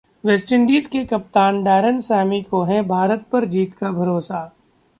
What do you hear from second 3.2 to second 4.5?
पर जीत का भरोसा